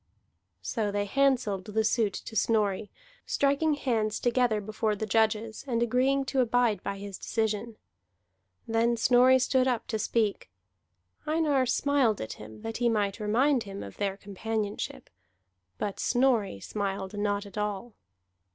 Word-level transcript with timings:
So 0.63 0.89
they 0.89 1.05
handselled 1.05 1.65
the 1.65 1.83
suit 1.83 2.13
to 2.13 2.35
Snorri, 2.35 2.89
striking 3.27 3.75
hands 3.75 4.19
together 4.19 4.59
before 4.59 4.95
the 4.95 5.05
judges, 5.05 5.63
and 5.67 5.83
agreeing 5.83 6.25
to 6.25 6.39
abide 6.41 6.81
by 6.81 6.97
his 6.97 7.19
decision. 7.19 7.77
Then 8.67 8.97
Snorri 8.97 9.37
stood 9.37 9.67
up 9.67 9.85
to 9.89 9.99
speak. 9.99 10.49
Einar 11.27 11.67
smiled 11.67 12.19
at 12.19 12.33
him 12.41 12.63
that 12.63 12.77
he 12.77 12.89
might 12.89 13.19
remind 13.19 13.61
him 13.61 13.83
of 13.83 13.97
their 13.97 14.17
companionship, 14.17 15.07
but 15.77 15.99
Snorri 15.99 16.59
smiled 16.59 17.15
not 17.15 17.45
at 17.45 17.55
all. 17.59 17.93